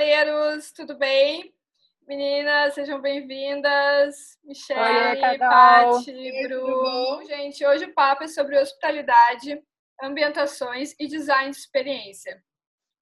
[0.00, 1.54] hospitaleiros, tudo bem?
[2.08, 4.38] Meninas, sejam bem-vindas.
[4.42, 7.22] Michelle, Paty, Bruno.
[7.26, 9.62] Gente, hoje o papo é sobre hospitalidade,
[10.02, 12.42] ambientações e design de experiência.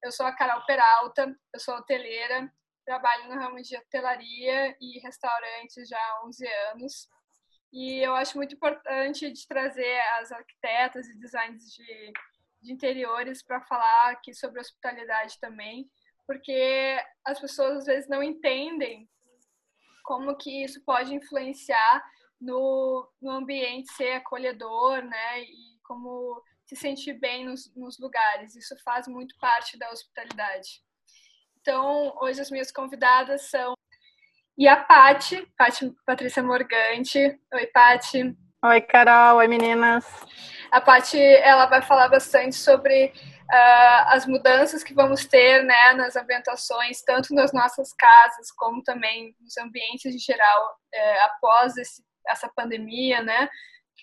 [0.03, 2.51] Eu sou a Carol Peralta, eu sou hoteleira,
[2.85, 7.07] trabalho no ramo de hotelaria e restaurantes já há 11 anos.
[7.71, 12.11] E eu acho muito importante de trazer as arquitetas e designers de,
[12.61, 15.89] de interiores para falar aqui sobre hospitalidade também,
[16.29, 19.09] porque as pessoas às vezes não entendem
[20.03, 22.03] como que isso pode influenciar
[22.39, 25.41] no, no ambiente ser acolhedor, né?
[25.41, 28.55] E como se sentir bem nos, nos lugares.
[28.55, 30.83] Isso faz muito parte da hospitalidade.
[31.61, 33.73] Então, hoje as minhas convidadas são
[34.55, 37.39] e a Pati, Pati Patrícia Morgante.
[37.51, 38.37] Oi, Pati.
[38.65, 39.37] Oi, Carol.
[39.37, 40.05] Oi, meninas.
[40.69, 43.13] A Pati, ela vai falar bastante sobre
[43.49, 49.35] uh, as mudanças que vamos ter né, nas ambientações, tanto nas nossas casas, como também
[49.39, 53.49] nos ambientes em geral, uh, após esse, essa pandemia, né,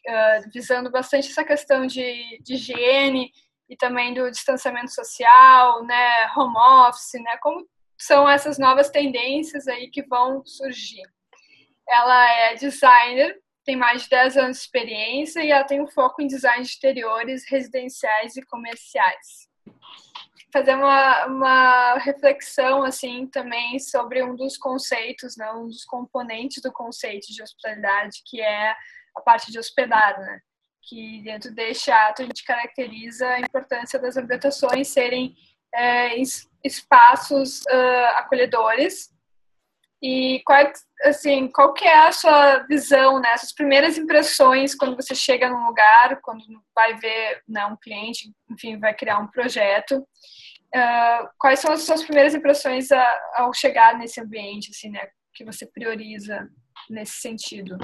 [0.08, 3.30] uh, visando bastante essa questão de, de higiene
[3.68, 6.56] e também do distanciamento social, né, home
[6.88, 7.66] office, né, como
[7.98, 11.02] são essas novas tendências aí que vão surgir.
[11.88, 16.22] Ela é designer tem mais de 10 anos de experiência e ela tem um foco
[16.22, 19.48] em design de exteriores, residenciais e comerciais.
[20.52, 26.72] Fazer uma, uma reflexão assim também sobre um dos conceitos, né, um dos componentes do
[26.72, 28.70] conceito de hospitalidade, que é
[29.14, 30.40] a parte de hospedar, né?
[30.88, 35.34] que dentro deste ato a gente caracteriza a importância das ambientações serem
[35.74, 36.14] é,
[36.62, 39.10] espaços uh, acolhedores
[40.02, 40.72] e qual, é,
[41.04, 43.30] assim, qual que é a sua visão, né?
[43.32, 46.44] Essas primeiras impressões quando você chega num lugar, quando
[46.74, 49.96] vai ver né, um cliente, enfim, vai criar um projeto.
[50.74, 55.06] Uh, quais são as suas primeiras impressões a, ao chegar nesse ambiente, assim, né?
[55.34, 56.48] Que você prioriza
[56.90, 57.78] nesse sentido?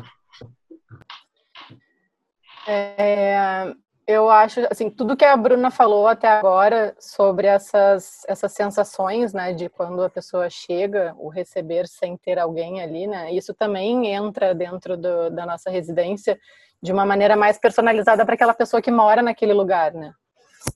[2.66, 3.72] É,
[4.12, 9.52] eu acho, assim, tudo que a Bruna falou até agora sobre essas, essas sensações, né,
[9.52, 14.54] de quando a pessoa chega, o receber sem ter alguém ali, né, isso também entra
[14.54, 16.38] dentro do, da nossa residência
[16.82, 20.12] de uma maneira mais personalizada para aquela pessoa que mora naquele lugar, né.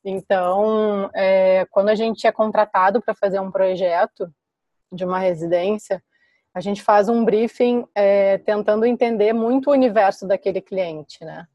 [0.05, 4.29] Então, é, quando a gente é contratado para fazer um projeto
[4.91, 6.03] de uma residência,
[6.55, 11.47] a gente faz um briefing é, tentando entender muito o universo daquele cliente, né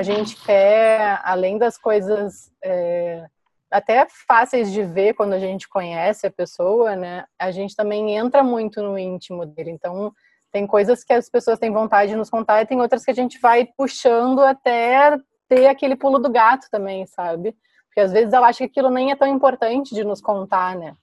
[0.00, 3.26] a gente quer, além das coisas é,
[3.70, 7.26] até fáceis de ver quando a gente conhece a pessoa, né?
[7.38, 9.70] A gente também entra muito no íntimo dele.
[9.70, 10.10] Então,
[10.50, 13.14] tem coisas que as pessoas têm vontade de nos contar e tem outras que a
[13.14, 17.54] gente vai puxando até ter aquele pulo do gato também, sabe?
[17.88, 20.96] Porque às vezes ela acha que aquilo nem é tão importante de nos contar, né?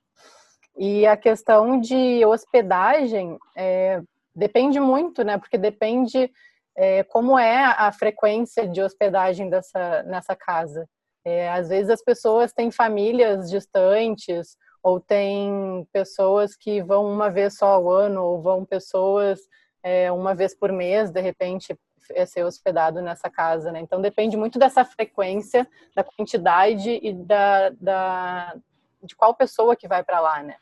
[0.76, 4.02] E a questão de hospedagem é,
[4.36, 5.38] depende muito, né?
[5.38, 6.32] Porque depende
[6.78, 10.88] é, como é a frequência de hospedagem dessa, nessa casa.
[11.26, 17.58] É, às vezes as pessoas têm famílias distantes, ou tem pessoas que vão uma vez
[17.58, 19.40] só ao ano, ou vão pessoas
[19.84, 21.78] é, uma vez por mês, de repente,
[22.12, 23.80] é ser hospedado nessa casa, né?
[23.80, 28.56] Então depende muito dessa frequência, da quantidade e da, da
[29.04, 30.56] de qual pessoa que vai para lá, né?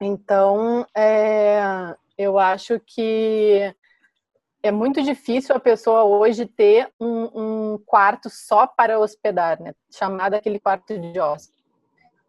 [0.00, 3.74] Então, é, eu acho que
[4.64, 9.74] é muito difícil a pessoa hoje ter um, um, quarto só para hospedar, né?
[9.92, 11.62] Chamado aquele quarto de hóspede.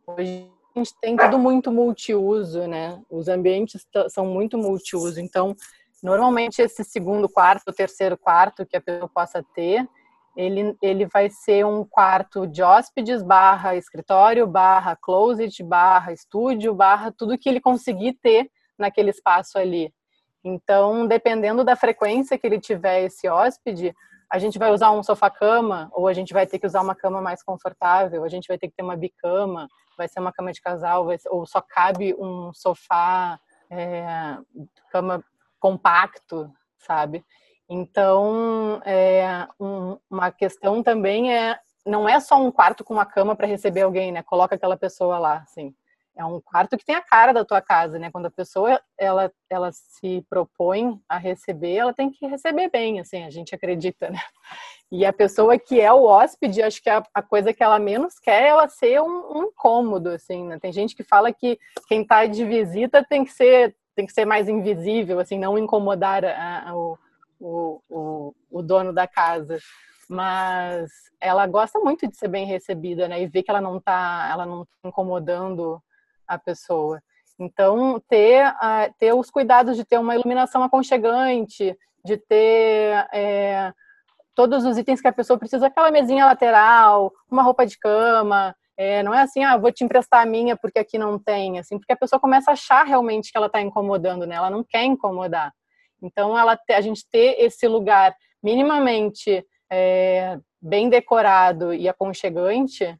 [0.05, 3.01] Hoje a gente tem tudo muito multiuso, né?
[3.09, 5.21] Os ambientes são muito multiuso.
[5.21, 5.55] Então,
[6.03, 9.87] normalmente esse segundo quarto, terceiro quarto que a pessoa possa ter,
[10.35, 17.13] ele, ele vai ser um quarto de hóspedes barra escritório, barra closet, barra estúdio, barra
[17.13, 19.93] tudo que ele conseguir ter naquele espaço ali.
[20.47, 23.95] Então, dependendo da frequência que ele tiver esse hóspede,
[24.31, 27.19] a gente vai usar um sofá-cama, ou a gente vai ter que usar uma cama
[27.19, 30.61] mais confortável, a gente vai ter que ter uma bicama, vai ser uma cama de
[30.61, 33.39] casal, ser, ou só cabe um sofá,
[33.71, 34.37] é,
[34.91, 35.23] cama
[35.59, 37.25] compacto, sabe?
[37.67, 43.35] Então, é, um, uma questão também é, não é só um quarto com uma cama
[43.35, 44.21] para receber alguém, né?
[44.21, 45.73] Coloca aquela pessoa lá, assim
[46.17, 48.09] é um quarto que tem a cara da tua casa, né?
[48.09, 53.23] Quando a pessoa ela, ela se propõe a receber, ela tem que receber bem, assim,
[53.23, 54.19] a gente acredita, né?
[54.91, 58.17] E a pessoa que é o hóspede, acho que a, a coisa que ela menos
[58.19, 60.57] quer é ela ser um, um incômodo, assim, né?
[60.59, 64.25] Tem gente que fala que quem está de visita tem que ser tem que ser
[64.25, 66.97] mais invisível, assim, não incomodar a, a, o,
[67.39, 69.57] o, o dono da casa
[70.07, 73.21] mas ela gosta muito de ser bem recebida, né?
[73.21, 75.81] E ver que ela não está ela não tá incomodando
[76.27, 77.01] a pessoa.
[77.37, 78.53] Então, ter,
[78.97, 83.73] ter os cuidados de ter uma iluminação aconchegante, de ter é,
[84.33, 89.01] todos os itens que a pessoa precisa, aquela mesinha lateral, uma roupa de cama, é,
[89.03, 91.93] não é assim, ah, vou te emprestar a minha porque aqui não tem, assim, porque
[91.93, 94.35] a pessoa começa a achar realmente que ela está incomodando, né?
[94.35, 95.53] Ela não quer incomodar.
[96.01, 98.13] Então, ela, a gente ter esse lugar
[98.43, 102.97] minimamente é, bem decorado e aconchegante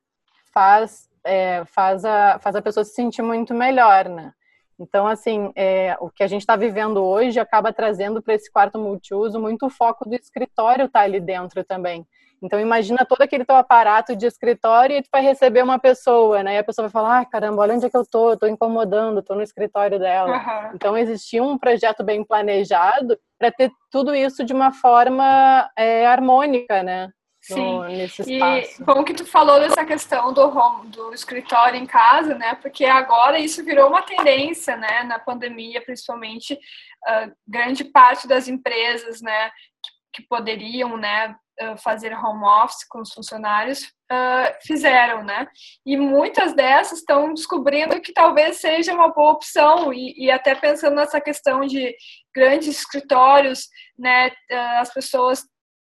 [0.54, 4.32] faz, é, faz, a, faz a pessoa se sentir muito melhor, né?
[4.80, 8.78] Então, assim, é, o que a gente está vivendo hoje acaba trazendo para esse quarto
[8.78, 12.06] multiuso muito foco do escritório estar tá ali dentro também.
[12.42, 16.56] Então imagina todo aquele teu aparato de escritório e tu vai receber uma pessoa, né?
[16.56, 18.46] E a pessoa vai falar, ah, caramba, olha onde é que eu tô, eu tô
[18.46, 20.38] incomodando, tô no escritório dela.
[20.38, 20.72] Uhum.
[20.76, 26.84] Então existia um projeto bem planejado para ter tudo isso de uma forma é, harmônica,
[26.84, 27.10] né?
[27.54, 27.82] Sim.
[27.88, 28.82] nesse espaço.
[28.82, 32.56] E bom que tu falou dessa questão do home, do escritório em casa, né?
[32.56, 35.04] Porque agora isso virou uma tendência, né?
[35.04, 39.50] Na pandemia, principalmente, uh, grande parte das empresas, né?
[39.50, 41.36] Que, que poderiam, né?
[41.78, 45.48] fazer home office com os funcionários uh, fizeram, né?
[45.86, 50.96] E muitas dessas estão descobrindo que talvez seja uma boa opção e, e até pensando
[50.96, 51.96] nessa questão de
[52.36, 53.68] grandes escritórios,
[53.98, 54.30] né?
[54.52, 55.46] Uh, as pessoas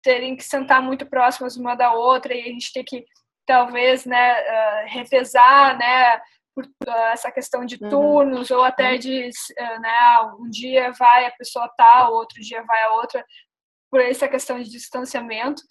[0.04, 3.04] terem que sentar muito próximas uma da outra e a gente ter que
[3.46, 4.40] talvez, né?
[4.40, 6.20] Uh, revezar, né?
[6.54, 6.68] Por,
[7.12, 7.88] essa questão de uhum.
[7.88, 8.58] turnos uhum.
[8.58, 8.98] ou até uhum.
[8.98, 9.30] de
[9.80, 13.24] né, um dia vai a pessoa tal, outro dia vai a outra
[13.90, 15.62] por essa questão de distanciamento.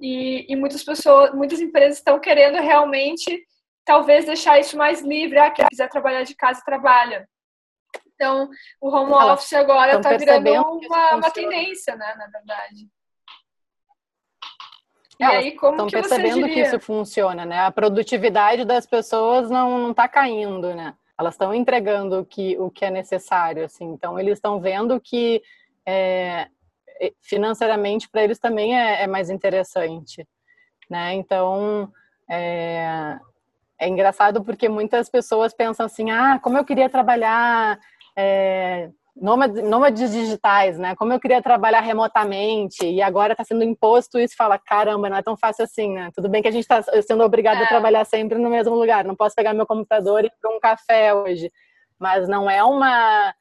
[0.00, 3.44] E, e muitas pessoas, muitas empresas estão querendo realmente,
[3.84, 5.38] talvez, deixar isso mais livre.
[5.38, 7.28] Ah, quem quiser trabalhar de casa, trabalha.
[8.14, 8.48] Então,
[8.80, 12.88] o home office agora está virando uma, uma tendência, né, na verdade.
[15.20, 17.60] E Elas aí, como estão que percebendo que isso funciona, né?
[17.60, 20.94] A produtividade das pessoas não está caindo, né?
[21.18, 23.84] Elas estão entregando o que, o que é necessário, assim.
[23.84, 25.42] Então, eles estão vendo que
[25.86, 26.48] é,
[27.20, 30.26] financeiramente para eles também é, é, mais interessante,
[30.88, 31.14] né?
[31.14, 31.90] Então
[32.28, 33.18] é,
[33.78, 37.78] é, engraçado porque muitas pessoas pensam assim, ah, como eu queria trabalhar
[38.16, 38.90] é,
[39.20, 40.94] nômades, nômades digitais, né?
[40.96, 45.22] Como eu queria trabalhar remotamente e agora está sendo imposto isso, fala, caramba, não é
[45.22, 46.10] tão fácil assim, né?
[46.14, 47.64] Tudo bem que a gente está sendo obrigado é.
[47.64, 50.58] a trabalhar sempre no mesmo lugar, não posso pegar meu computador e ir para um
[50.58, 51.52] café hoje,
[51.98, 53.34] mas não é uma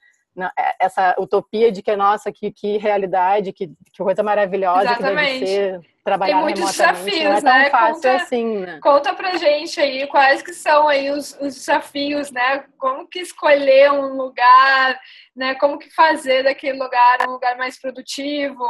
[0.80, 5.34] essa utopia de que, nossa, que, que realidade, que, que coisa maravilhosa Exatamente.
[5.34, 7.70] que deve ser trabalhar Tem muitos desafios, não é tão né?
[7.70, 8.80] fácil conta, assim, né?
[8.82, 12.66] Conta pra gente aí quais que são aí os, os desafios, né?
[12.78, 15.00] Como que escolher um lugar,
[15.36, 15.56] né?
[15.56, 18.64] Como que fazer daquele lugar um lugar mais produtivo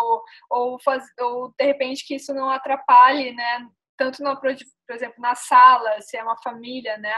[0.49, 3.67] ou, faz, ou de repente que isso não atrapalhe, né?
[3.97, 7.13] Tanto, no, por exemplo, na sala, se é uma família, né?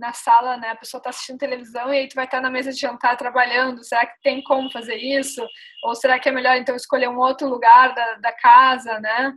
[0.00, 0.70] Na sala, né?
[0.70, 3.16] A pessoa está assistindo televisão e aí tu vai estar tá na mesa de jantar
[3.18, 3.84] trabalhando.
[3.84, 5.46] Será que tem como fazer isso?
[5.84, 9.34] Ou será que é melhor então escolher um outro lugar da, da casa, né?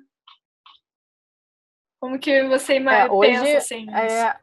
[1.99, 3.85] Como que você é, hoje, pensa assim?
[3.93, 4.35] É,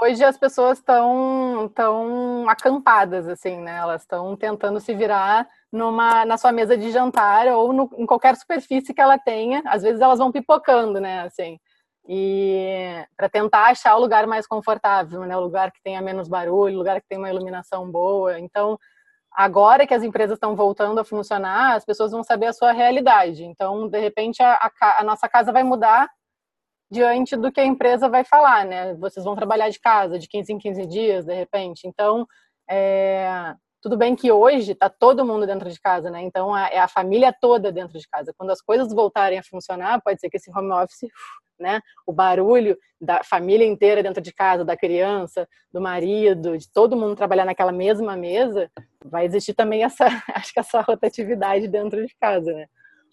[0.00, 3.76] hoje as pessoas estão tão acampadas, assim, né?
[3.76, 8.36] Elas estão tentando se virar numa, na sua mesa de jantar ou no, em qualquer
[8.36, 9.62] superfície que ela tenha.
[9.66, 11.22] Às vezes elas vão pipocando, né?
[11.22, 11.58] Assim,
[12.06, 15.36] e para tentar achar o lugar mais confortável, né?
[15.36, 18.38] O lugar que tenha menos barulho, o lugar que tenha uma iluminação boa.
[18.38, 18.78] Então,
[19.32, 23.44] agora que as empresas estão voltando a funcionar, as pessoas vão saber a sua realidade.
[23.44, 26.08] Então, de repente, a, a, a nossa casa vai mudar
[26.90, 28.94] diante do que a empresa vai falar, né?
[28.94, 31.88] Vocês vão trabalhar de casa de 15 em 15 dias, de repente.
[31.88, 32.26] Então,
[32.68, 36.22] é, tudo bem que hoje está todo mundo dentro de casa, né?
[36.22, 38.32] Então é a família toda dentro de casa.
[38.34, 41.10] Quando as coisas voltarem a funcionar, pode ser que esse home office
[41.60, 41.82] né?
[42.06, 47.14] O barulho da família inteira dentro de casa, da criança, do marido, de todo mundo
[47.14, 48.70] trabalhar naquela mesma mesa,
[49.04, 52.66] vai existir também essa, acho que essa rotatividade dentro de casa, né?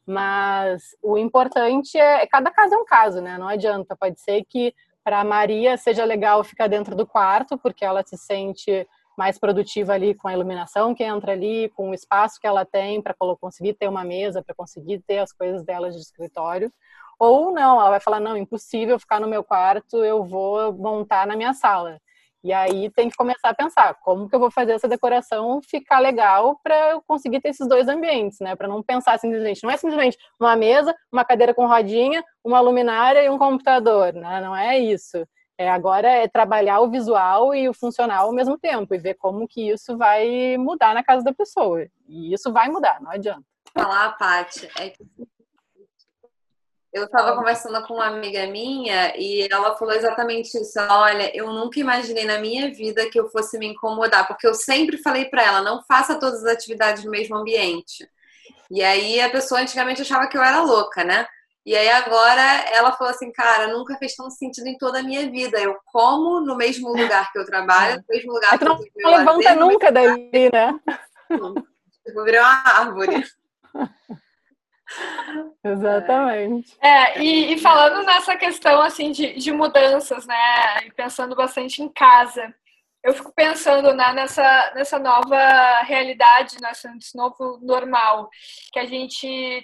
[0.07, 3.37] Mas o importante é, cada caso é um caso, né?
[3.37, 4.73] Não adianta, pode ser que
[5.03, 8.87] para Maria seja legal ficar dentro do quarto, porque ela se sente
[9.21, 12.99] mais produtiva ali com a iluminação que entra ali, com o espaço que ela tem
[12.99, 16.73] para conseguir ter uma mesa, para conseguir ter as coisas dela de escritório.
[17.19, 21.35] Ou não, ela vai falar: não, impossível ficar no meu quarto, eu vou montar na
[21.35, 21.99] minha sala.
[22.43, 25.99] E aí tem que começar a pensar como que eu vou fazer essa decoração ficar
[25.99, 28.55] legal para eu conseguir ter esses dois ambientes, né?
[28.55, 33.21] Para não pensar simplesmente, não é simplesmente uma mesa, uma cadeira com rodinha, uma luminária
[33.23, 34.41] e um computador, né?
[34.41, 35.23] Não é isso.
[35.61, 39.47] É, agora é trabalhar o visual e o funcional ao mesmo tempo e ver como
[39.47, 41.85] que isso vai mudar na casa da pessoa.
[42.07, 43.43] E isso vai mudar, não adianta.
[43.71, 45.05] Falar, Paty, é que
[46.91, 50.79] Eu estava conversando com uma amiga minha e ela falou exatamente isso.
[50.89, 54.97] Olha, eu nunca imaginei na minha vida que eu fosse me incomodar, porque eu sempre
[54.97, 58.09] falei para ela, não faça todas as atividades no mesmo ambiente.
[58.71, 61.27] E aí a pessoa antigamente achava que eu era louca, né?
[61.65, 62.41] E aí agora
[62.71, 65.59] ela falou assim, cara, nunca fez tanto sentido em toda a minha vida.
[65.59, 68.71] Eu como no mesmo lugar que eu trabalho, no mesmo lugar é que, que
[69.05, 70.79] eu não levanta lazer, nunca daí, né?
[71.29, 73.23] Eu vou virar uma árvore.
[75.63, 76.75] Exatamente.
[76.81, 80.85] É, e, e, falando nessa questão assim de, de mudanças, né?
[80.85, 82.53] E pensando bastante em casa,
[83.03, 88.29] eu fico pensando né, nessa, nessa nova realidade, nesse novo normal,
[88.73, 89.63] que a gente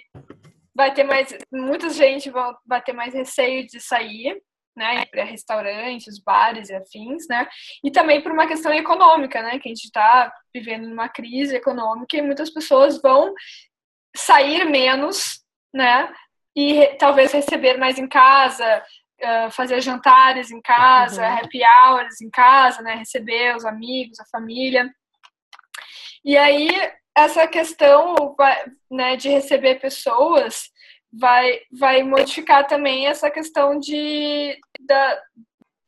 [0.78, 1.36] vai ter mais.
[1.52, 2.30] Muita gente
[2.64, 4.40] vai ter mais receio de sair,
[4.76, 7.48] né, para restaurantes, bares e afins, né,
[7.82, 12.16] e também por uma questão econômica, né, que a gente está vivendo numa crise econômica
[12.16, 13.34] e muitas pessoas vão
[14.14, 15.40] sair menos,
[15.74, 16.08] né,
[16.56, 18.84] e talvez receber mais em casa,
[19.50, 21.38] fazer jantares em casa, uhum.
[21.38, 24.88] happy hours em casa, né, receber os amigos, a família.
[26.24, 26.70] E aí
[27.24, 28.36] essa questão
[28.90, 30.70] né, de receber pessoas
[31.12, 35.22] vai, vai modificar também essa questão de, da,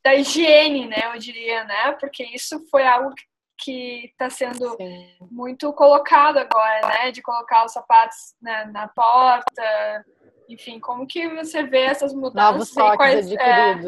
[0.05, 3.13] da higiene, né, eu diria, né, porque isso foi algo
[3.59, 5.17] que está sendo Sim.
[5.31, 10.05] muito colocado agora, né, de colocar os sapatos né, na porta,
[10.49, 12.75] enfim, como que você vê essas mudanças?
[12.75, 13.81] Novos quais, é,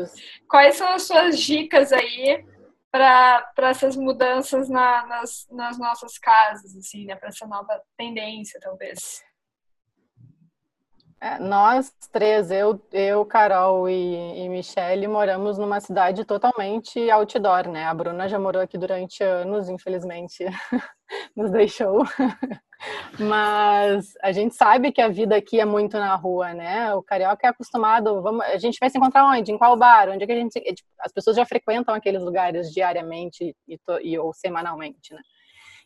[0.49, 2.45] quais são as suas dicas aí
[2.93, 9.25] para essas mudanças na, nas, nas nossas casas, assim, né, para essa nova tendência, talvez?
[11.23, 17.85] É, nós três, eu, eu Carol e, e Michele, moramos numa cidade totalmente outdoor, né?
[17.85, 20.45] A Bruna já morou aqui durante anos, infelizmente
[21.37, 22.03] nos deixou.
[23.21, 26.93] Mas a gente sabe que a vida aqui é muito na rua, né?
[26.93, 28.21] O carioca é acostumado.
[28.21, 29.53] Vamos, a gente vai se encontrar onde?
[29.53, 30.09] Em qual bar?
[30.09, 30.59] Onde é que a gente?
[30.59, 35.21] É, tipo, as pessoas já frequentam aqueles lugares diariamente e, e ou semanalmente, né?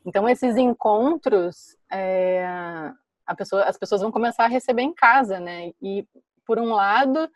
[0.07, 2.91] Então esses encontros é,
[3.35, 5.73] pessoa, as pessoas vão começar a receber em casa, né?
[5.83, 6.07] E
[6.47, 7.29] por um lado,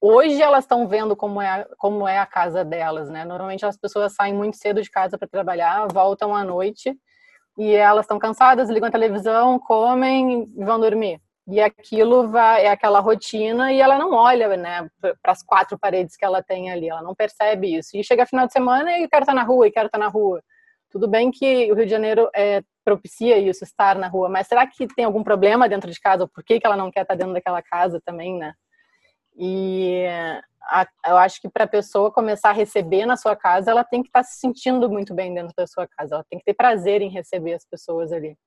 [0.00, 3.24] hoje elas estão vendo como é, como é a casa delas, né?
[3.24, 6.96] Normalmente as pessoas saem muito cedo de casa para trabalhar, voltam à noite
[7.58, 11.20] e elas estão cansadas, ligam a televisão, comem e vão dormir.
[11.48, 16.16] E aquilo vai, é aquela rotina e ela não olha, né, para as quatro paredes
[16.16, 17.96] que ela tem ali, ela não percebe isso.
[17.96, 20.42] E chega final de semana e quero estar na rua, e quero estar na rua.
[20.90, 24.64] Tudo bem que o Rio de Janeiro é, propicia isso, estar na rua, mas será
[24.64, 26.22] que tem algum problema dentro de casa?
[26.22, 28.54] Ou por que, que ela não quer estar dentro daquela casa também, né?
[29.36, 30.06] E
[30.62, 34.02] a, eu acho que para a pessoa começar a receber na sua casa, ela tem
[34.02, 37.02] que estar se sentindo muito bem dentro da sua casa, ela tem que ter prazer
[37.02, 38.38] em receber as pessoas ali.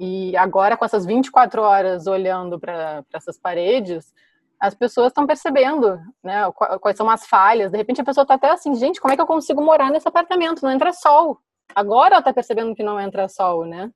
[0.00, 4.12] E agora, com essas 24 horas olhando para essas paredes,
[4.58, 6.50] as pessoas estão percebendo, né,
[6.80, 7.70] quais são as falhas.
[7.70, 10.08] De repente a pessoa está até assim, gente, como é que eu consigo morar nesse
[10.08, 10.62] apartamento?
[10.62, 11.38] Não entra sol.
[11.74, 13.90] Agora ela está percebendo que não entra sol, né?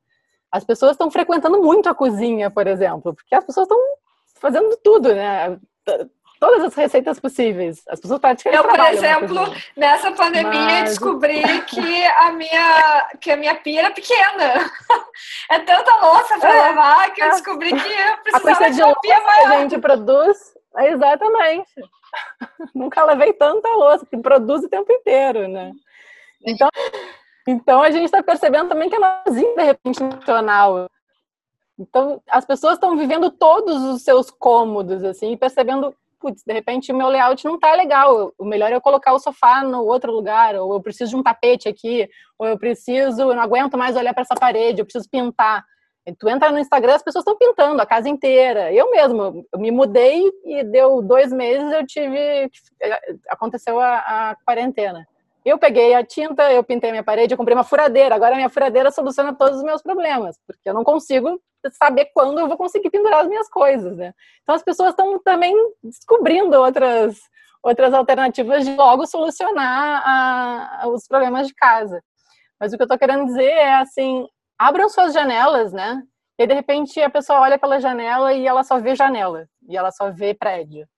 [0.50, 3.78] As pessoas estão frequentando muito a cozinha, por exemplo, porque as pessoas estão
[4.40, 5.58] fazendo tudo, né?
[6.38, 7.82] Todas as receitas possíveis.
[7.88, 10.90] As pessoas praticamente Eu, por exemplo, nessa pandemia Mas...
[10.90, 14.70] descobri que a minha que a minha pia era pequena.
[15.50, 17.30] É tanta louça para é, lavar que eu é.
[17.30, 19.48] descobri que eu precisava de uma pia maior.
[19.48, 21.72] Que a gente produz Exatamente.
[22.74, 25.72] Nunca levei tanta louça, que produz o tempo inteiro, né?
[26.44, 26.68] Então,
[27.46, 30.88] então a gente está percebendo também que é nozinho de repente funcional.
[31.78, 36.96] Então as pessoas estão vivendo todos os seus cômodos assim, percebendo, putz, de repente o
[36.96, 38.32] meu layout não está legal.
[38.38, 41.22] O melhor é eu colocar o sofá no outro lugar, ou eu preciso de um
[41.22, 45.08] tapete aqui, ou eu preciso, eu não aguento mais olhar para essa parede, eu preciso
[45.08, 45.64] pintar.
[46.18, 48.72] Tu entra no Instagram, as pessoas estão pintando a casa inteira.
[48.72, 52.48] Eu mesmo, eu me mudei e deu dois meses, eu tive,
[53.28, 55.06] aconteceu a, a quarentena.
[55.46, 58.16] Eu peguei a tinta, eu pintei minha parede, eu comprei uma furadeira.
[58.16, 62.40] Agora a minha furadeira soluciona todos os meus problemas, porque eu não consigo saber quando
[62.40, 64.12] eu vou conseguir pendurar as minhas coisas, né?
[64.42, 67.16] Então as pessoas estão também descobrindo outras
[67.62, 72.02] outras alternativas de logo solucionar a, os problemas de casa.
[72.58, 74.26] Mas o que eu estou querendo dizer é assim,
[74.58, 76.02] abram suas janelas, né?
[76.38, 79.92] E de repente a pessoa olha pela janela e ela só vê janela, e ela
[79.92, 80.88] só vê prédio.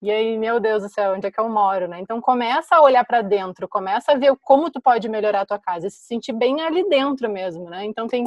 [0.00, 1.98] E aí, meu Deus do céu, onde é que eu moro, né?
[2.00, 5.58] Então começa a olhar para dentro, começa a ver como tu pode melhorar a tua
[5.58, 7.84] casa, e se sentir bem ali dentro mesmo, né?
[7.84, 8.24] Então tem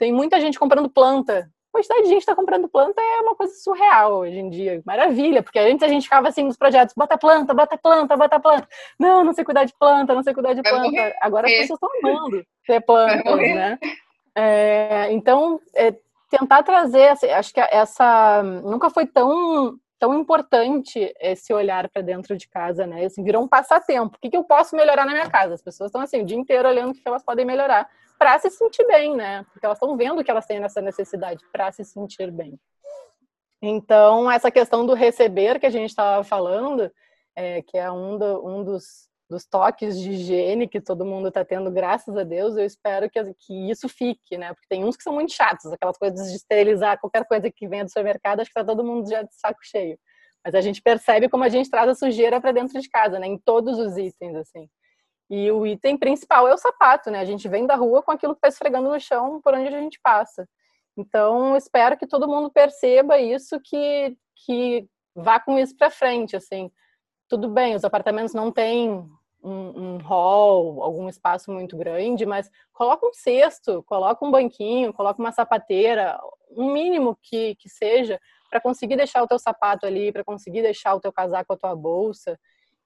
[0.00, 1.50] tem muita gente comprando planta.
[1.68, 4.82] A quantidade de gente está comprando planta é uma coisa surreal hoje em dia.
[4.84, 8.66] Maravilha, porque antes a gente ficava assim nos projetos, bota planta, bota planta, bota planta.
[8.98, 11.14] Não, não sei cuidar de planta, não sei cuidar de planta.
[11.20, 13.78] Agora as pessoas estão amando ter plantas, né?
[14.34, 15.94] É, então, é,
[16.30, 22.48] tentar trazer, acho que essa nunca foi tão tão importante esse olhar para dentro de
[22.48, 23.04] casa, né?
[23.04, 24.16] Assim, virou um passatempo.
[24.16, 25.52] O que, que eu posso melhorar na minha casa?
[25.52, 27.86] As pessoas estão assim o dia inteiro olhando o que elas podem melhorar
[28.18, 29.44] para se sentir bem, né?
[29.52, 32.58] Porque elas estão vendo que elas têm essa necessidade para se sentir bem.
[33.60, 36.90] Então, essa questão do receber que a gente estava falando,
[37.36, 41.44] é, que é um, do, um dos, dos, toques de higiene que todo mundo está
[41.44, 44.52] tendo, graças a Deus, eu espero que, que, isso fique, né?
[44.52, 47.84] Porque tem uns que são muito chatos, aquelas coisas de esterilizar qualquer coisa que venha
[47.84, 49.98] do supermercado, acho que está todo mundo já de saco cheio.
[50.44, 53.26] Mas a gente percebe como a gente traz a sujeira para dentro de casa, né?
[53.26, 54.68] Em todos os itens, assim.
[55.30, 57.20] E o item principal é o sapato, né?
[57.20, 59.80] A gente vem da rua com aquilo que está esfregando no chão por onde a
[59.80, 60.48] gente passa.
[60.96, 66.70] Então, espero que todo mundo perceba isso, que, que vá com isso para frente, assim.
[67.28, 69.08] Tudo bem, os apartamentos não têm
[69.42, 75.20] um, um hall, algum espaço muito grande, mas coloca um cesto, coloca um banquinho, coloca
[75.20, 76.18] uma sapateira,
[76.50, 78.20] um mínimo que, que seja,
[78.50, 81.74] para conseguir deixar o teu sapato ali, para conseguir deixar o teu casaco, a tua
[81.74, 82.38] bolsa.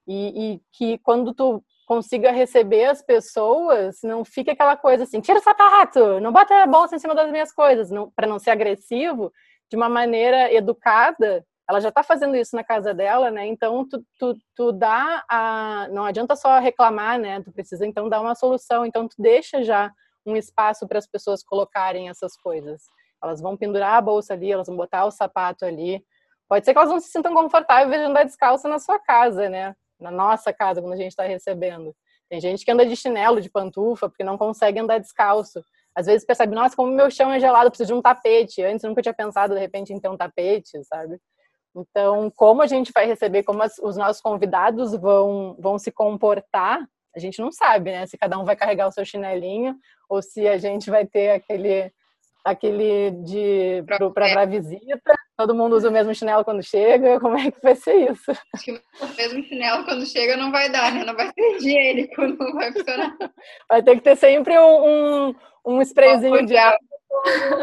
[0.06, 5.38] E, e, que quando tu consiga receber as pessoas, não fique aquela coisa assim, tira
[5.38, 9.32] o sapato, não bota a bolsa em cima das minhas coisas, para não ser agressivo,
[9.70, 11.44] de uma maneira educada.
[11.68, 13.47] Ela já está fazendo isso na casa dela, né?
[13.47, 17.42] Então tu, tu, tu dá a, não adianta só reclamar, né?
[17.42, 18.85] Tu precisa então dar uma solução.
[18.85, 19.92] Então tu deixa já
[20.26, 22.83] um espaço para as pessoas colocarem essas coisas.
[23.23, 26.04] Elas vão pendurar a bolsa ali, elas vão botar o sapato ali.
[26.49, 29.75] Pode ser que elas não se sintam confortáveis de andar descalça na sua casa, né?
[30.04, 31.94] na nossa casa, quando a gente está recebendo.
[32.28, 35.64] Tem gente que anda de chinelo, de pantufa, porque não consegue andar descalço.
[35.94, 38.62] Às vezes percebe, nossa, como meu chão é gelado, preciso de um tapete.
[38.62, 41.18] Antes nunca tinha pensado, de repente, em ter um tapete, sabe?
[41.75, 46.87] Então, como a gente vai receber, como as, os nossos convidados vão, vão se comportar,
[47.14, 48.07] a gente não sabe, né?
[48.07, 49.76] Se cada um vai carregar o seu chinelinho
[50.09, 51.93] ou se a gente vai ter aquele
[52.45, 57.60] aquele de para visita, todo mundo usa o mesmo chinelo quando chega, como é que
[57.63, 58.30] vai ser isso?
[58.30, 61.04] Acho que o mesmo chinelo quando chega não vai dar, né?
[61.04, 63.17] Não vai ser higiênico, não vai funcionar.
[63.69, 65.34] Vai ter que ter sempre um, um,
[65.65, 66.78] um sprayzinho de água,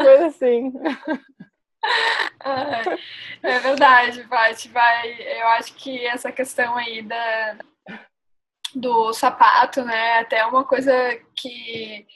[0.02, 0.72] coisa assim.
[3.42, 4.68] É verdade, Paty.
[4.68, 7.56] Vai, eu acho que essa questão aí da,
[8.74, 10.92] do sapato, né, até é uma coisa
[11.34, 12.06] que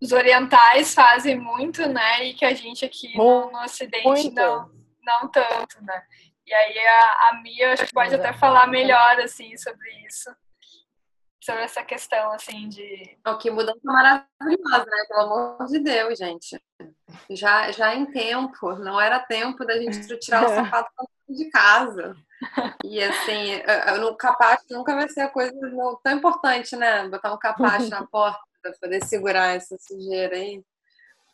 [0.00, 2.24] os orientais fazem muito, né?
[2.24, 4.70] E que a gente aqui no, no Ocidente não,
[5.02, 6.02] não tanto, né?
[6.46, 10.30] E aí a, a Mia acho que pode até falar melhor, assim, sobre isso.
[11.42, 13.18] Sobre essa questão, assim, de...
[13.26, 15.04] Oh, que mudança maravilhosa, né?
[15.08, 16.62] Pelo amor de Deus, gente.
[17.30, 20.90] Já, já em tempo, não era tempo da gente tirar o sapato
[21.28, 22.14] de casa.
[22.84, 23.62] E assim,
[24.00, 25.52] no capacho nunca vai ser a coisa
[26.02, 27.08] tão importante, né?
[27.08, 30.62] Botar um capacho na porta para poder segurar essa sujeira aí.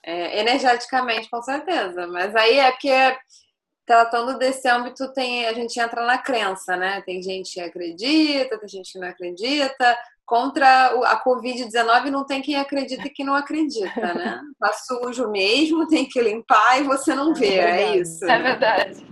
[0.03, 2.07] É, energeticamente, com certeza.
[2.07, 3.17] Mas aí é porque
[3.87, 7.01] tratando desse âmbito tem a gente entra na crença, né?
[7.03, 9.97] Tem gente que acredita, tem gente que não acredita.
[10.25, 14.41] Contra a Covid-19 não tem quem acredita e quem não acredita, né?
[14.59, 18.25] Tá sujo mesmo, tem que limpar e você não vê, é, é isso.
[18.25, 19.07] É verdade.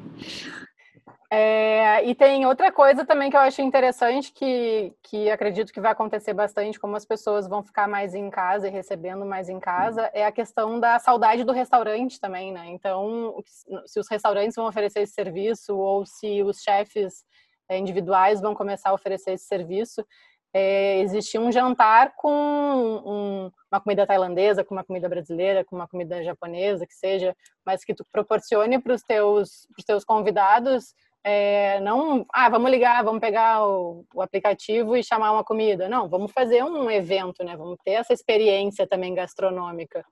[1.36, 5.90] É, e tem outra coisa também que eu acho interessante, que, que acredito que vai
[5.90, 10.08] acontecer bastante, como as pessoas vão ficar mais em casa e recebendo mais em casa,
[10.14, 12.66] é a questão da saudade do restaurante também, né?
[12.68, 13.42] Então,
[13.84, 17.24] se os restaurantes vão oferecer esse serviço ou se os chefes
[17.68, 20.06] é, individuais vão começar a oferecer esse serviço,
[20.52, 25.88] é, existir um jantar com um, uma comida tailandesa, com uma comida brasileira, com uma
[25.88, 30.94] comida japonesa, que seja, mas que tu proporcione para os teus, teus convidados
[31.26, 35.88] é, não, ah, vamos ligar, vamos pegar o, o, aplicativo e chamar uma comida.
[35.88, 37.56] Não, vamos fazer um evento, né?
[37.56, 40.04] Vamos ter essa experiência também gastronômica.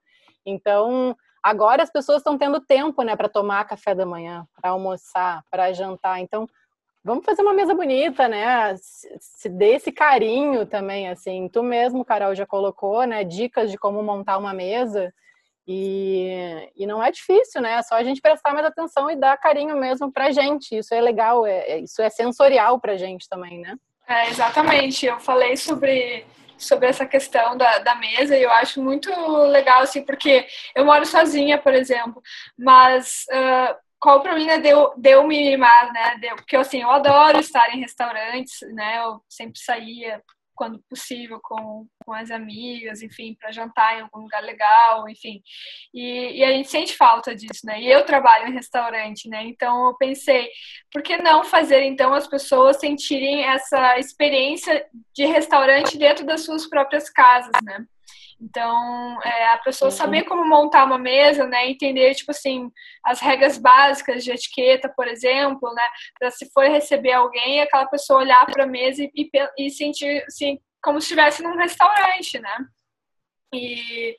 [0.43, 5.43] Então, agora as pessoas estão tendo tempo, né, para tomar café da manhã, para almoçar,
[5.51, 6.19] para jantar.
[6.19, 6.47] Então,
[7.03, 8.75] vamos fazer uma mesa bonita, né?
[8.75, 11.47] Se, dê esse carinho também, assim.
[11.47, 15.13] Tu mesmo, Carol, já colocou, né, dicas de como montar uma mesa.
[15.67, 17.73] E, e não é difícil, né?
[17.73, 20.77] É só a gente prestar mais atenção e dar carinho mesmo pra gente.
[20.77, 23.77] Isso é legal, é, é, isso é sensorial pra gente também, né?
[24.07, 25.05] É, exatamente.
[25.05, 26.25] Eu falei sobre,
[26.57, 29.09] sobre essa questão da, da mesa e eu acho muito
[29.47, 30.45] legal, assim, porque
[30.75, 32.21] eu moro sozinha, por exemplo,
[32.57, 33.25] mas.
[33.31, 36.17] Uh, qual para mim né, deu, deu me mimar, né?
[36.19, 38.99] Deu, porque assim, eu adoro estar em restaurantes, né?
[38.99, 40.21] Eu sempre saía
[40.63, 45.41] quando possível, com, com as amigas, enfim, para jantar em algum lugar legal, enfim.
[45.93, 47.81] E, e, a gente sente falta disso, né?
[47.81, 49.43] E eu trabalho em restaurante, né?
[49.43, 50.49] Então eu pensei,
[50.89, 56.65] por que não fazer então as pessoas sentirem essa experiência de restaurante dentro das suas
[56.65, 57.85] próprias casas, né?
[58.41, 62.69] Então, é, a pessoa saber como montar uma mesa, né, entender, tipo assim,
[63.03, 65.83] as regras básicas de etiqueta, por exemplo, né,
[66.19, 69.29] para se for receber alguém, aquela pessoa olhar para a mesa e, e,
[69.65, 72.57] e sentir, assim, como se estivesse num restaurante, né.
[73.53, 74.15] E,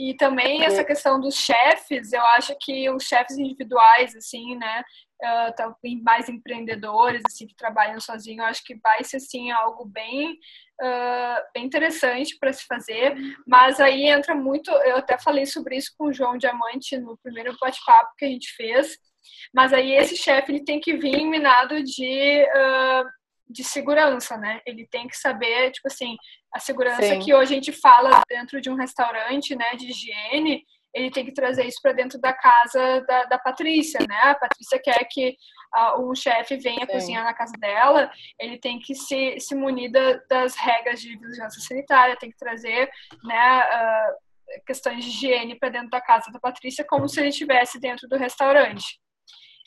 [0.00, 4.82] e também essa questão dos chefes, eu acho que os chefes individuais, assim, né,
[5.22, 10.38] uh, mais empreendedores, assim, que trabalham sozinhos, eu acho que vai ser, assim, algo bem,
[10.80, 13.14] uh, bem interessante para se fazer,
[13.46, 17.54] mas aí entra muito, eu até falei sobre isso com o João Diamante no primeiro
[17.60, 18.96] bate-papo que a gente fez,
[19.52, 22.42] mas aí esse chefe, ele tem que vir minado de...
[22.56, 23.19] Uh,
[23.50, 24.60] de segurança, né?
[24.66, 26.16] Ele tem que saber, tipo assim,
[26.54, 27.18] a segurança Sim.
[27.18, 31.32] que hoje a gente fala dentro de um restaurante, né, de higiene, ele tem que
[31.32, 34.20] trazer isso para dentro da casa da, da Patrícia, né?
[34.22, 35.36] A Patrícia quer que
[35.76, 36.92] uh, um chefe venha Sim.
[36.92, 41.60] cozinhar na casa dela, ele tem que se, se munir da, das regras de vigilância
[41.60, 42.90] sanitária, tem que trazer,
[43.22, 47.78] né, uh, questões de higiene para dentro da casa da Patrícia, como se ele estivesse
[47.78, 49.00] dentro do restaurante.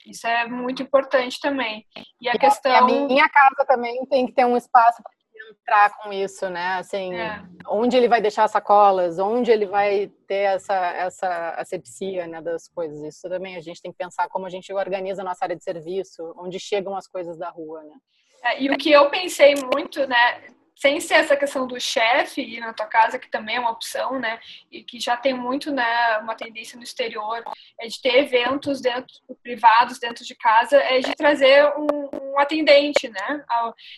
[0.05, 1.85] Isso é muito importante também.
[2.21, 2.73] E a questão.
[2.75, 5.11] a minha casa também tem que ter um espaço para
[5.51, 6.75] entrar com isso, né?
[6.75, 7.41] Assim, é.
[7.67, 13.01] onde ele vai deixar sacolas, onde ele vai ter essa, essa asepsia né, das coisas.
[13.03, 15.63] Isso também a gente tem que pensar como a gente organiza a nossa área de
[15.63, 17.95] serviço, onde chegam as coisas da rua, né?
[18.43, 20.41] É, e o que eu pensei muito, né,
[20.75, 24.19] sem ser essa questão do chefe ir na tua casa, que também é uma opção,
[24.19, 24.39] né?
[24.71, 27.43] E que já tem muito, né, uma tendência no exterior,
[27.79, 33.09] é de ter eventos dentro, privados dentro de casa, é de trazer um, um atendente,
[33.09, 33.45] né?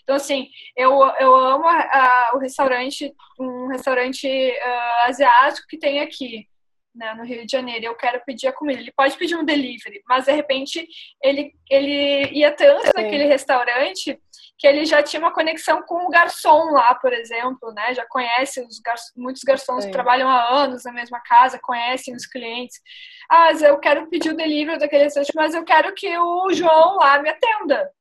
[0.04, 6.02] Então, assim, eu, eu amo a, a, o restaurante, um restaurante uh, asiático que tem
[6.02, 6.48] aqui.
[6.96, 8.80] Né, no Rio de Janeiro, eu quero pedir a comida.
[8.80, 10.88] Ele pode pedir um delivery, mas de repente
[11.22, 12.94] ele, ele ia tanto Sim.
[12.96, 14.18] naquele restaurante
[14.58, 17.94] que ele já tinha uma conexão com o garçom lá, por exemplo, né?
[17.94, 18.96] Já conhece os gar...
[19.16, 19.90] muitos garçons Sim.
[19.90, 22.80] que trabalham há anos na mesma casa, conhecem os clientes.
[23.30, 26.96] Ah, mas eu quero pedir o delivery daquele restaurante, mas eu quero que o João
[26.96, 27.92] lá me atenda.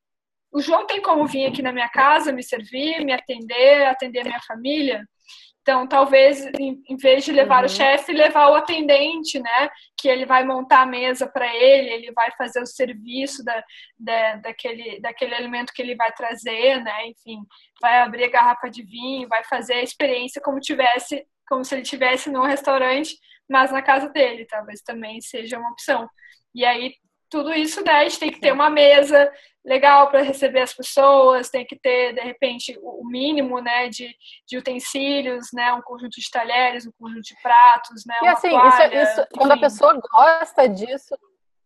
[0.51, 4.23] O João tem como vir aqui na minha casa, me servir, me atender, atender a
[4.23, 5.05] minha família?
[5.65, 7.65] Então, talvez, em, em vez de levar uhum.
[7.65, 9.67] o chefe, levar o atendente, né?
[9.97, 13.63] Que ele vai montar a mesa para ele, ele vai fazer o serviço da,
[13.97, 17.07] da, daquele, daquele alimento que ele vai trazer, né?
[17.07, 17.39] Enfim,
[17.81, 21.81] vai abrir a garrafa de vinho, vai fazer a experiência como tivesse, como se ele
[21.81, 23.17] tivesse num restaurante,
[23.49, 26.07] mas na casa dele, talvez também seja uma opção.
[26.53, 26.93] E aí
[27.29, 29.31] tudo isso, né, a gente tem que ter uma mesa
[29.65, 34.15] legal para receber as pessoas, tem que ter, de repente, o mínimo, né, de,
[34.47, 39.03] de utensílios, né, um conjunto de talheres, um conjunto de pratos, né, E assim, toalha,
[39.03, 41.17] isso, isso quando a pessoa gosta disso,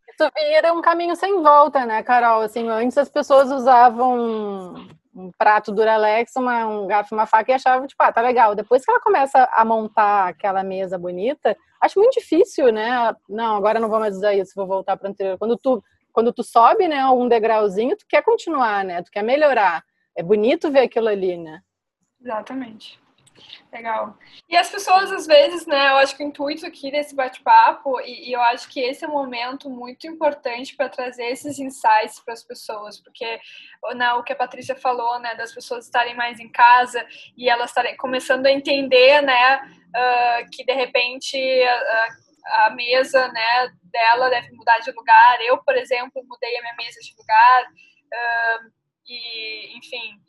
[0.07, 2.41] isso vira um caminho sem volta, né, Carol?
[2.41, 4.87] Assim, antes as pessoas usavam
[5.19, 8.55] um prato Duralex, uma, um garfo, uma faca e achava, tipo, ah, tá legal.
[8.55, 13.13] Depois que ela começa a montar aquela mesa bonita, acho muito difícil, né?
[13.27, 15.37] Não, agora não vou mais usar isso, vou voltar para anterior.
[15.37, 19.01] Quando tu, quando tu sobe, né, um degrauzinho, tu quer continuar, né?
[19.01, 19.83] Tu quer melhorar.
[20.15, 21.61] É bonito ver aquilo ali, né?
[22.21, 22.99] Exatamente.
[23.71, 24.17] Legal.
[24.47, 28.29] E as pessoas, às vezes, né, eu acho que o intuito aqui desse bate-papo, e,
[28.29, 32.33] e, eu acho que esse é um momento muito importante para trazer esses insights para
[32.33, 33.39] as pessoas, porque
[33.95, 37.05] né, o que a Patrícia falou, né, das pessoas estarem mais em casa
[37.37, 41.37] e elas estarem começando a entender, né, uh, que de repente
[42.45, 45.39] a, mesa, né, dela deve mudar de lugar.
[45.41, 48.71] Eu, por exemplo, mudei a minha mesa de lugar, uh,
[49.07, 50.19] e, enfim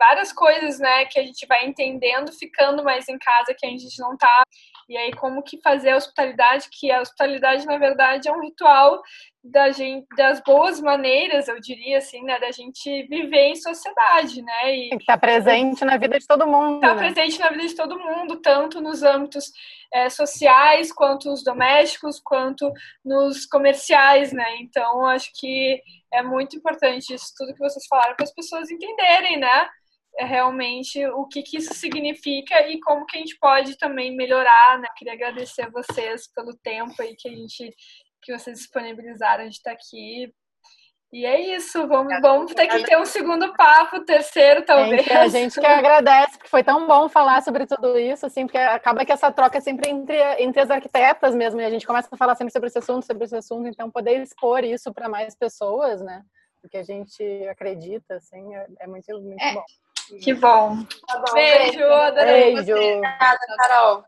[0.00, 4.00] várias coisas, né, que a gente vai entendendo ficando mais em casa que a gente
[4.00, 4.42] não tá.
[4.88, 9.00] E aí como que fazer a hospitalidade, que a hospitalidade na verdade é um ritual
[9.42, 14.76] da gente, das boas maneiras, eu diria assim, né, da gente viver em sociedade, né?
[14.76, 16.80] E tá presente na vida de todo mundo.
[16.80, 17.10] Tá né?
[17.12, 19.50] presente na vida de todo mundo, tanto nos âmbitos
[19.92, 22.70] é, sociais, quanto os domésticos, quanto
[23.04, 24.56] nos comerciais, né?
[24.60, 25.80] Então, acho que
[26.12, 29.68] é muito importante isso tudo que vocês falaram para as pessoas entenderem, né?
[30.18, 34.78] É realmente o que, que isso significa e como que a gente pode também melhorar,
[34.78, 34.88] né?
[34.96, 37.74] Queria agradecer a vocês pelo tempo aí que a gente
[38.22, 40.32] que vocês disponibilizaram de estar aqui.
[41.12, 45.02] E é isso, vamos, vamos ter que ter um segundo papo, terceiro talvez.
[45.02, 48.58] Gente, a gente que agradece, porque foi tão bom falar sobre tudo isso, assim, porque
[48.58, 52.08] acaba que essa troca é sempre entre, entre as arquitetas mesmo, e a gente começa
[52.12, 55.34] a falar sempre sobre esse assunto, sobre esse assunto, então poder expor isso para mais
[55.34, 56.22] pessoas, né?
[56.62, 59.54] Porque a gente acredita, assim, é, é muito, muito é.
[59.54, 59.64] bom.
[60.18, 60.84] Que bom.
[61.06, 61.34] Tá bom.
[61.34, 62.54] Beijo, adorei.
[62.54, 62.72] Beijo.
[62.72, 64.04] Obrigada, Carol.